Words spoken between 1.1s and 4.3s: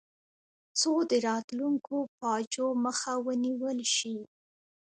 راتلونکو فاجعو مخه ونیول شي.